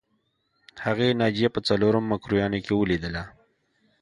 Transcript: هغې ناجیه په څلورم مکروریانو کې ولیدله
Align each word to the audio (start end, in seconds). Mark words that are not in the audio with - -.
هغې 0.85 1.17
ناجیه 1.21 1.49
په 1.55 1.59
څلورم 1.67 2.03
مکروریانو 2.11 2.59
کې 2.65 2.73
ولیدله 2.75 3.23